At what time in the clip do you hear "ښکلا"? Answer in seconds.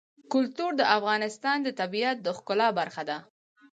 2.37-2.67